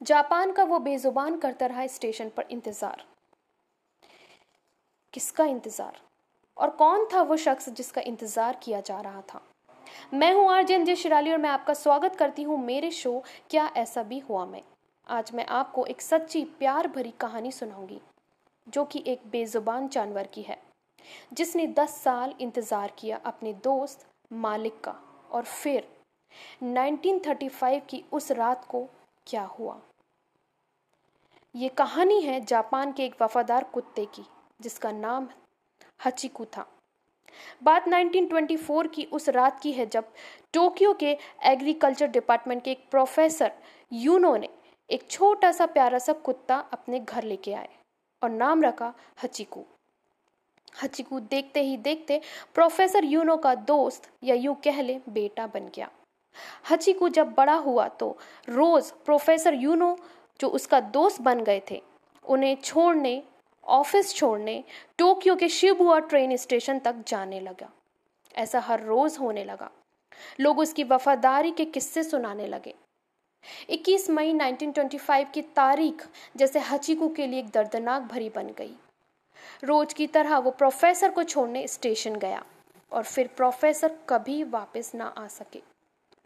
Japan 0.00 0.52
का 0.52 0.64
वो 0.64 0.78
बेजुबान 0.78 1.36
करता 1.36 1.66
रहा 1.66 1.86
स्टेशन 1.86 2.28
पर 2.28 2.44
इंतज़ार। 2.50 3.04
किसका 5.14 5.44
इंतज़ार? 5.44 6.00
और 6.56 6.70
कौन 6.70 7.06
था 7.12 7.22
वो 7.22 7.36
शख्स 7.36 7.68
जिसका 7.68 8.00
इंतज़ार 8.00 8.56
किया 8.62 8.80
जा 8.80 9.00
रहा 9.00 9.20
था? 9.24 9.40
मैं 10.14 10.32
हूँ 10.34 10.48
आरजन 10.50 10.84
जय 10.84 10.96
शिराली 10.96 11.32
और 11.32 11.38
मैं 11.38 11.50
आपका 11.50 11.74
स्वागत 11.74 12.16
करती 12.16 12.42
हूँ 12.42 12.58
मेरे 12.64 12.90
शो 12.90 13.22
क्या 13.50 13.66
ऐसा 13.76 14.02
भी 14.02 14.18
हुआ 14.18 14.44
मैं। 14.46 14.62
आज 15.06 15.30
मैं 15.34 15.46
आपको 15.46 15.84
एक 15.86 16.00
सच्ची 16.02 16.44
प्यार 16.58 16.88
भरी 16.88 17.12
कहानी 17.20 17.52
सुनाऊँगी, 17.52 18.00
जो 18.66 18.84
कि 18.84 19.02
एक 19.06 19.22
बेजुबान 19.30 19.88
जानवर 19.88 20.26
की 20.26 20.42
है, 20.42 20.58
जिसने 21.32 21.66
दस 21.68 22.00
साल 22.02 22.34
इंतज़ार 22.40 22.92
किया 22.98 23.20
अपने 23.24 23.52
दोस्त 23.64 24.06
मालिक 24.34 24.80
का, 24.80 24.94
और 25.30 25.44
फिर 25.44 25.88
1935 26.64 27.80
की 27.88 28.04
उस 28.12 28.30
रात 28.32 28.64
को 28.64 28.88
क्या 29.26 29.42
हुआ? 29.58 29.80
ये 31.54 31.68
कहानी 31.68 32.20
है 32.20 32.40
जापान 32.40 32.92
के 32.92 33.04
एक 33.04 33.22
वफादार 33.22 33.64
कुत्ते 33.64 34.04
की, 34.04 34.24
जिसका 34.60 34.92
नाम 34.92 35.28
हचिकू 36.04 36.44
था। 36.44 36.66
बात 37.62 37.88
1924 37.88 38.88
की 38.88 39.04
उस 39.04 39.28
रात 39.28 39.60
की 39.60 39.72
है 39.72 39.86
जब 39.86 40.12
टोक्यो 40.52 40.92
के 40.94 41.16
एग्रीकल्चर 41.44 42.06
डिपार्टमेंट 42.06 42.62
के 42.64 42.70
एक 42.70 42.84
प्रोफेसर 42.90 43.52
यूनो 43.92 44.36
ने 44.36 44.48
एक 44.90 45.10
छोटा 45.10 45.52
सा 45.52 45.66
प्यारा 45.66 45.98
सा 45.98 46.12
कुत्ता 46.12 46.56
अपने 46.72 47.00
घर 47.00 47.22
लेके 47.22 47.52
आए 47.52 47.68
और 48.22 48.30
नाम 48.30 48.62
रखा 48.62 48.92
हचिकू। 49.22 49.64
हचिकू 50.82 51.20
देखते 51.20 51.62
ही 51.62 51.76
देखते 51.76 52.20
प्रोफेसर 52.54 53.04
यूनो 53.04 53.36
का 53.36 53.54
दोस्त 53.54 54.10
या 54.24 54.34
यूँ 54.34 54.54
कह 54.54 54.80
ले 54.82 55.00
बेटा 55.08 55.46
बन 55.46 55.68
गया। 55.74 55.90
हचिकू 56.70 57.08
जब 57.08 57.34
बड़ा 57.34 57.54
हुआ 57.54 57.88
तो 57.88 58.18
रोज 58.48 58.90
प्रोफेसर 58.90 59.54
यूनो, 59.54 59.98
जो 60.40 60.48
उसका 60.48 60.80
दोस्त 60.80 61.20
बन 61.20 61.42
गए 61.44 61.62
थे, 61.70 61.82
उन्हें 62.24 62.56
छोड़ने, 62.56 63.22
ऑफ़िस 63.64 64.14
छोड़ने, 64.14 64.64
टोक्यो 64.98 65.36
के 65.36 65.48
शिबुआ 65.48 65.98
ट्रेन 65.98 66.36
स्टेशन 66.36 66.78
तक 66.78 66.96
जाने 67.08 67.40
लगा। 67.40 67.70
ऐसा 68.36 68.60
हर 68.60 68.82
रोज 68.82 69.16
होने 69.20 69.44
लगा। 69.44 69.70
लोग 70.40 70.58
उसकी 70.58 70.84
वफादारी 70.84 71.50
के 71.50 71.64
किस्से 71.64 72.02
सुनाने 72.02 72.46
लगे। 72.46 72.74
21 73.70 74.10
मई 74.10 74.32
1925 74.32 75.30
की 75.34 75.42
तारीख 75.42 76.06
जैसे 76.36 76.58
हचिकू 76.58 77.08
के 77.08 77.26
लिए 77.26 77.38
एक 77.38 77.50
दर्दनाक 77.50 78.02
भरी 78.02 78.28
बन 78.28 78.46
गई। 78.46 78.74
रोज 79.64 79.92
की 79.92 80.06
तरह 80.06 80.38
वो 80.38 80.50
प्रोफेसर 80.50 81.10
को 81.10 81.22
छोड़ने 81.22 81.68
स्टेशन 81.68 82.16
गया 82.16 82.44
और 82.92 83.02
फिर 83.02 83.26
प्रोफेसर 83.26 83.96
कभी 84.08 84.44
वापस 84.44 84.92
ना 84.94 85.14
आ 85.18 85.26
सके। 85.26 85.62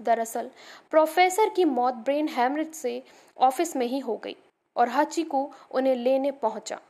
दरअसल, 0.00 0.50
प्रोफेसर 0.90 1.48
की 1.48 1.64
मौत 1.64 1.94
ब्रेन 1.94 2.28
हैमरेज 2.28 2.72
से 2.74 3.02
ऑफ़िस 3.36 3.76
में 3.76 3.86
ही 3.86 3.98
हो 3.98 4.16
गई 4.16 4.36
और 4.76 4.88
हचिकू 4.88 5.50
उन्हें 5.70 5.94
लेने 5.96 6.30
पहुँचा 6.32 6.80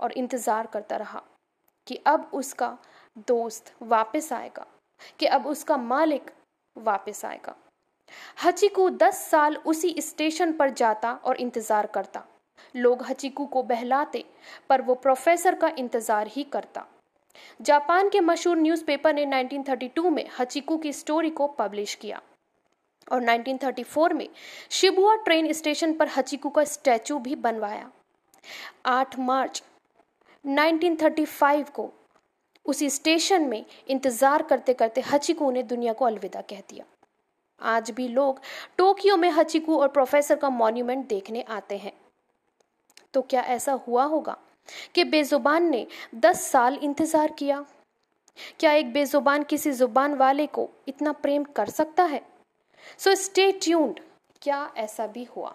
और 0.00 0.12
इंतज़ार 0.12 0.66
करता 0.66 0.96
रहा 0.96 1.22
कि 1.86 1.96
अब 2.06 2.30
उसका 2.34 2.76
दोस्त 3.28 3.72
वापस 3.82 4.32
आएगा, 4.32 4.66
कि 5.20 5.26
अब 5.26 5.46
उसका 5.46 5.76
मालिक 5.76 6.30
वापस 6.76 7.24
आएगा। 7.24 7.54
हचिकू 8.44 8.88
दस 8.90 9.18
साल 9.30 9.56
उसी 9.56 9.94
स्टेशन 10.00 10.52
पर 10.52 10.70
जाता 10.70 11.12
और 11.14 11.36
इंतज़ार 11.36 11.86
करता। 11.86 12.24
लोग 12.74 13.02
हचिकू 13.02 13.46
को 13.46 13.62
बहलाते, 13.62 14.24
पर 14.68 14.82
वो 14.82 14.94
प्रोफेसर 14.96 15.54
का 15.54 15.68
इंतज़ार 15.78 16.26
ही 16.26 16.44
करता। 16.44 16.86
जापान 17.60 18.08
के 18.08 18.20
मशहूर 18.20 18.56
न्यूज़पेपर 18.56 19.14
ने 19.14 19.26
1932 19.26 20.10
में 20.10 20.24
हचिकू 20.38 20.76
की 20.78 20.92
स्टोरी 20.92 21.30
को 21.30 21.46
पब्लिश 21.46 21.94
किया 21.94 22.20
और 23.12 23.22
1934 23.22 24.12
में 24.12 24.28
शिबुआ 24.70 25.14
ट्रेन 25.16 25.52
स्टेशन 25.52 25.92
पर 25.92 26.08
हचिकू 26.08 26.50
का 26.50 26.64
स्टैचू 26.64 27.18
भी 27.18 27.34
बनवाया। 27.36 27.90
8 28.86 29.18
मार्च 29.18 29.62
1935 30.44 31.70
को 31.70 31.90
उसी 32.66 32.90
स्टेशन 32.90 33.42
में 33.42 33.64
इंतज़ार 33.88 34.42
करते 34.42 34.74
करते 34.74 35.00
हचिकू 35.00 35.50
ने 35.50 35.62
दुनिया 35.62 35.92
को 35.92 36.04
अलविदा 36.04 36.40
कह 36.40 36.60
दिया। 36.60 36.84
आज 37.60 37.90
भी 37.90 38.08
लोग 38.08 38.40
टोक्यो 38.78 39.16
में 39.16 39.30
हचिकू 39.30 39.76
और 39.76 39.88
प्रोफेसर 39.88 40.36
का 40.36 40.50
मॉन्यूमेंट 40.50 41.06
देखने 41.08 41.42
आते 41.42 41.76
हैं। 41.76 41.92
तो 43.14 43.22
क्या 43.22 43.42
ऐसा 43.42 43.72
हुआ 43.72 44.04
होगा? 44.04 44.36
कि 44.94 45.04
बेजुबान 45.04 45.70
ने 45.70 45.86
दस 46.14 46.42
साल 46.42 46.74
इंतज़ार 46.74 47.32
किया। 47.32 47.64
क्या 48.60 48.72
एक 48.72 48.92
बेजुबान 48.92 49.42
किसी 49.42 49.70
ज़ुबान 49.70 50.14
वाले 50.14 50.46
को 50.46 50.68
इतना 50.88 51.12
प्रेम 51.12 51.44
कर 51.56 51.68
सकता 51.68 52.04
है? 52.04 52.22
सो 52.98 53.14
स्टे 53.14 53.50
ट्यून्ड 53.52 54.00
क्या 54.42 54.72
ऐसा 54.76 55.06
भी 55.06 55.24
हुआ? 55.24 55.54